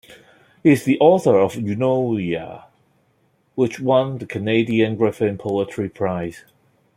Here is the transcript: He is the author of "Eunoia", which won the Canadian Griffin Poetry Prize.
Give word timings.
He 0.63 0.71
is 0.71 0.83
the 0.83 0.97
author 0.99 1.37
of 1.37 1.53
"Eunoia", 1.53 2.63
which 3.53 3.79
won 3.79 4.17
the 4.17 4.25
Canadian 4.25 4.95
Griffin 4.95 5.37
Poetry 5.37 5.89
Prize. 5.89 6.43